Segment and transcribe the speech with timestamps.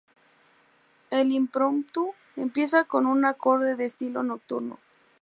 [1.11, 4.79] El Impromptu empieza con un acorde de estilo nocturno.